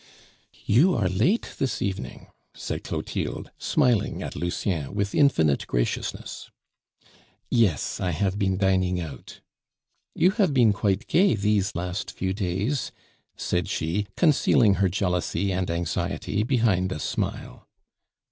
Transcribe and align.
"You 0.65 0.95
are 0.95 1.07
late 1.07 1.53
this 1.59 1.79
evening," 1.79 2.29
said 2.55 2.83
Clotilde, 2.83 3.51
smiling 3.59 4.23
at 4.23 4.35
Lucien 4.35 4.95
with 4.95 5.13
infinite 5.13 5.67
graciousness. 5.67 6.49
"Yes, 7.51 7.99
I 7.99 8.09
have 8.09 8.39
been 8.39 8.57
dining 8.57 8.99
out." 8.99 9.41
"You 10.15 10.31
have 10.31 10.55
been 10.55 10.73
quite 10.73 11.05
gay 11.05 11.35
these 11.35 11.75
last 11.75 12.09
few 12.09 12.33
days," 12.33 12.91
said 13.37 13.69
she, 13.69 14.07
concealing 14.17 14.73
her 14.81 14.89
jealousy 14.89 15.51
and 15.51 15.69
anxiety 15.69 16.41
behind 16.41 16.91
a 16.91 16.97
smile. 16.97 17.67